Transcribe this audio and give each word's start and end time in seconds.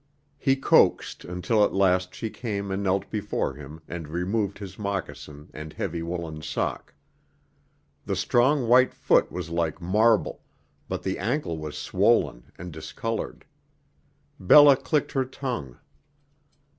He 0.39 0.55
coaxed 0.55 1.25
until 1.25 1.63
at 1.63 1.75
last 1.75 2.15
she 2.15 2.31
came 2.31 2.71
and 2.71 2.81
knelt 2.81 3.11
before 3.11 3.53
him 3.53 3.81
and 3.87 4.07
removed 4.07 4.57
his 4.57 4.79
moccasin 4.79 5.51
and 5.53 5.73
heavy 5.73 6.01
woolen 6.01 6.41
sock. 6.41 6.95
The 8.07 8.15
strong 8.15 8.67
white 8.67 8.95
foot 8.95 9.31
was 9.31 9.51
like 9.51 9.79
marble, 9.79 10.41
but 10.89 11.03
the 11.03 11.19
ankle 11.19 11.59
was 11.59 11.77
swollen 11.77 12.51
and 12.57 12.73
discolored. 12.73 13.45
Bella 14.39 14.75
clicked 14.75 15.11
her 15.11 15.23
tongue. 15.23 15.77